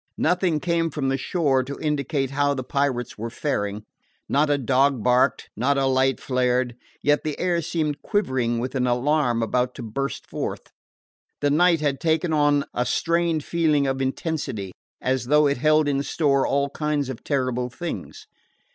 [0.17, 3.85] Nothing came from the shore to indicate how the pirates were faring.
[4.27, 6.75] Not a dog barked, not a light flared.
[7.03, 10.71] Yet the air seemed quivering with an alarm about to burst forth.
[11.41, 16.01] The night had taken on a strained feeling of intensity, as though it held in
[16.01, 18.25] store all kinds of terrible things.